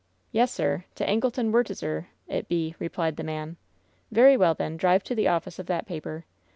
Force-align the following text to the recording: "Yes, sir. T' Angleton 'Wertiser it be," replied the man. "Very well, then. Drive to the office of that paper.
"Yes, 0.31 0.51
sir. 0.51 0.85
T' 0.95 1.03
Angleton 1.05 1.51
'Wertiser 1.51 2.07
it 2.27 2.47
be," 2.47 2.73
replied 2.79 3.17
the 3.17 3.23
man. 3.23 3.57
"Very 4.11 4.35
well, 4.35 4.55
then. 4.55 4.75
Drive 4.75 5.03
to 5.03 5.13
the 5.13 5.27
office 5.27 5.59
of 5.59 5.67
that 5.67 5.85
paper. 5.85 6.25